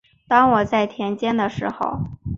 [0.27, 1.99] 当我走在田间的时候